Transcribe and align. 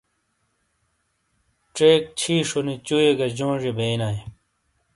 چیک 1.75 2.01
چھِیشونی 2.19 2.75
چُوئیے 2.85 3.11
گہ 3.17 3.27
جونجیئے 3.37 3.71
بیئینایئے۔ 3.77 4.19